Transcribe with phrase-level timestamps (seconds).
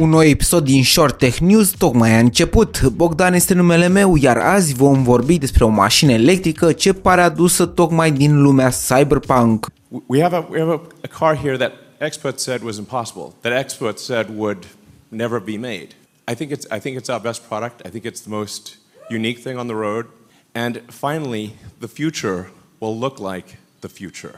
[0.00, 2.82] Un nou episod din Short Tech News tocmai a început.
[2.82, 7.66] Bogdan este numele meu, iar azi vom vorbi despre o mașină electrică ce pare adusă
[7.66, 9.66] tocmai din lumea cyberpunk.
[10.06, 13.52] We have a, we have a, a car here that experts said was impossible, that
[13.52, 14.66] experts said would
[15.08, 15.88] never be made.
[16.30, 17.86] I think it's, I think it's our best product.
[17.86, 18.76] I think it's the most
[19.10, 20.06] unique thing on the road.
[20.54, 22.46] And finally, the future
[22.78, 23.46] will look like
[23.80, 24.34] the future.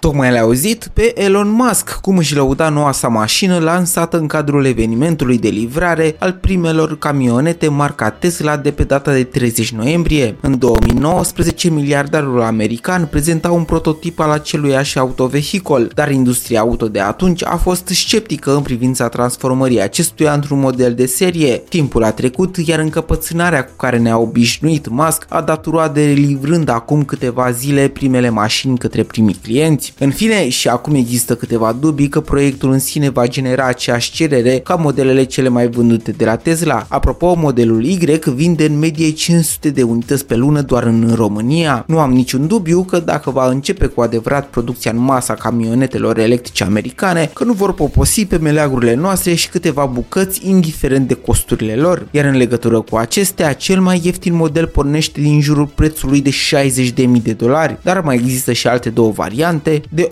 [0.00, 4.64] Tocmai l-a auzit pe Elon Musk cum își lăuda noua sa mașină lansată în cadrul
[4.64, 10.36] evenimentului de livrare al primelor camionete marca Tesla de pe data de 30 noiembrie.
[10.40, 17.44] În 2019, miliardarul american prezenta un prototip al aceluiași autovehicol, dar industria auto de atunci
[17.44, 21.62] a fost sceptică în privința transformării acestuia într-un model de serie.
[21.68, 27.04] Timpul a trecut, iar încăpățânarea cu care ne-a obișnuit Musk a dat roade livrând acum
[27.04, 29.88] câteva zile primele mașini către primii clienți.
[29.98, 34.58] În fine, și acum există câteva dubii că proiectul în sine va genera aceeași cerere
[34.58, 36.86] ca modelele cele mai vândute de la Tesla.
[36.88, 37.98] Apropo, modelul Y
[38.34, 41.84] vinde în medie 500 de unități pe lună doar în România.
[41.86, 46.64] Nu am niciun dubiu că dacă va începe cu adevărat producția în masa camionetelor electrice
[46.64, 52.06] americane, că nu vor poposi pe meleagurile noastre și câteva bucăți indiferent de costurile lor.
[52.10, 57.22] Iar în legătură cu acestea, cel mai ieftin model pornește din jurul prețului de 60.000
[57.22, 60.08] de dolari, dar mai există și alte două variante, de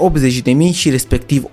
[0.69, 1.45] 80.000 și respectiv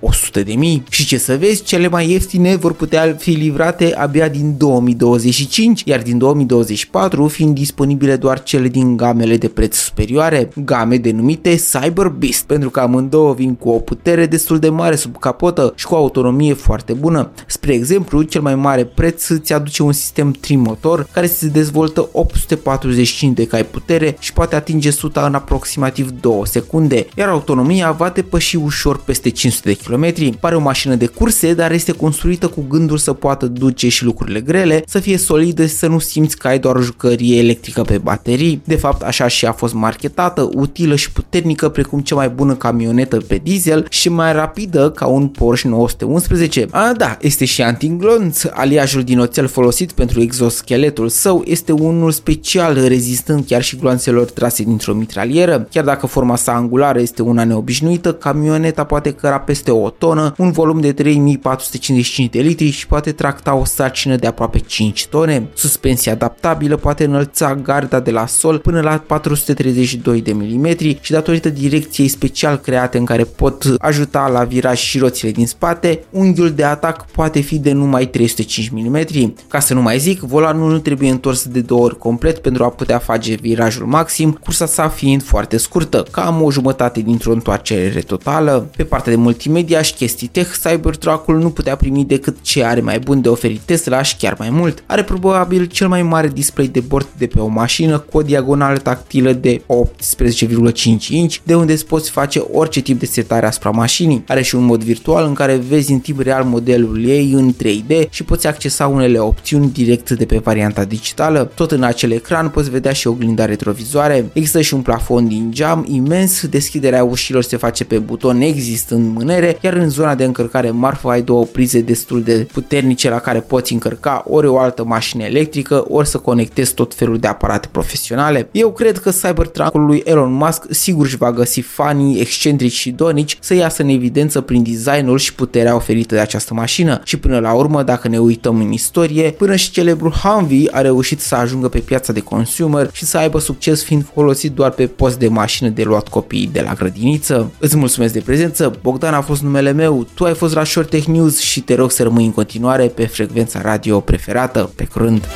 [0.41, 0.45] 100.000
[0.89, 6.01] și ce să vezi, cele mai ieftine vor putea fi livrate abia din 2025, iar
[6.01, 12.43] din 2024 fiind disponibile doar cele din gamele de preț superioare, game denumite Cyber Beast,
[12.45, 15.97] pentru că amândouă vin cu o putere destul de mare sub capotă și cu o
[15.97, 17.31] autonomie foarte bună.
[17.47, 23.35] Spre exemplu, cel mai mare preț îți aduce un sistem trimotor care se dezvoltă 845
[23.35, 28.11] de cai putere și poate atinge 100 în aproximativ 2 secunde, iar autonomia va va
[28.11, 30.37] depăși ușor peste 500 de km.
[30.39, 34.41] Pare o mașină de curse, dar este construită cu gândul să poată duce și lucrurile
[34.41, 37.97] grele, să fie solidă și să nu simți că ai doar o jucărie electrică pe
[37.97, 38.61] baterii.
[38.65, 43.17] De fapt, așa și a fost marketată, utilă și puternică precum cea mai bună camionetă
[43.17, 46.67] pe diesel și mai rapidă ca un Porsche 911.
[46.71, 48.43] A, da, este și antiglonț.
[48.51, 54.63] Aliajul din oțel folosit pentru exoscheletul său este unul special, rezistând chiar și gloanțelor trase
[54.63, 59.71] dintr-o mitralieră, chiar dacă forma sa angulară este una neobișnuită obișnuită, camioneta poate căra peste
[59.71, 64.59] o tonă, un volum de 3455 de litri și poate tracta o sarcină de aproape
[64.59, 65.49] 5 tone.
[65.53, 71.49] Suspensia adaptabilă poate înălța garda de la sol până la 432 de mm și datorită
[71.49, 76.63] direcției special create în care pot ajuta la viraj și roțile din spate, unghiul de
[76.63, 79.35] atac poate fi de numai 305 mm.
[79.47, 82.69] Ca să nu mai zic, volanul nu trebuie întors de două ori complet pentru a
[82.69, 88.05] putea face virajul maxim, cursa sa fiind foarte scurtă, cam o jumătate dintr-o întoarcere cerere
[88.05, 88.69] totală.
[88.75, 92.99] Pe partea de multimedia și chestii tech, Cybertruck-ul nu putea primi decât ce are mai
[92.99, 94.83] bun de oferit Tesla și chiar mai mult.
[94.85, 98.77] Are probabil cel mai mare display de bord de pe o mașină cu o diagonală
[98.77, 104.23] tactilă de 18,5 inch, de unde îți poți face orice tip de setare asupra mașinii.
[104.27, 108.09] Are și un mod virtual în care vezi în timp real modelul ei în 3D
[108.09, 111.51] și poți accesa unele opțiuni direct de pe varianta digitală.
[111.55, 114.29] Tot în acel ecran poți vedea și oglinda retrovizoare.
[114.33, 119.15] Există și un plafon din geam imens, deschiderea ușilor se face face pe buton existând
[119.15, 123.39] mânere, iar în zona de încărcare marfă ai două prize destul de puternice la care
[123.39, 128.49] poți încărca ori o altă mașină electrică, ori să conectezi tot felul de aparate profesionale.
[128.51, 133.37] Eu cred că Cybertruck-ul lui Elon Musk sigur își va găsi fanii excentrici și donici
[133.41, 137.01] să iasă în evidență prin designul și puterea oferită de această mașină.
[137.03, 141.19] Și până la urmă, dacă ne uităm în istorie, până și celebrul Humvee a reușit
[141.19, 145.19] să ajungă pe piața de consumer și să aibă succes fiind folosit doar pe post
[145.19, 147.51] de mașină de luat copii de la grădiniță.
[147.57, 151.05] Îți mulțumesc de prezență, Bogdan a fost numele meu, tu ai fost la Short Tech
[151.05, 154.71] News și te rog să rămâi în continuare pe frecvența radio preferată.
[154.75, 155.27] Pe curând!